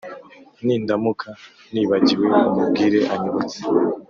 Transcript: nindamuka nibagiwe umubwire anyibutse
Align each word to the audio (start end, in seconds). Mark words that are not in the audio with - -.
nindamuka 0.65 1.29
nibagiwe 1.73 2.27
umubwire 2.47 2.99
anyibutse 3.13 3.59